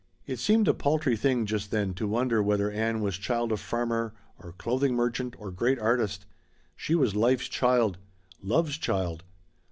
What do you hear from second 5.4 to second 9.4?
great artist. She was Life's child. Love's child.